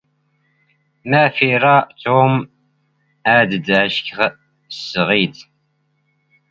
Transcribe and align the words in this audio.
ⵎⴰⴼ 1.11 1.31
ⵉⵔⴰ 1.49 1.77
ⵜⵓⵎ 2.01 2.33
ⴰⴷ 3.35 3.51
ⴷ 3.65 3.67
ⴰⵛⴽⵖ 3.79 4.17
ⵙ 4.75 4.89
ⵖⵉⴷ? 5.07 5.37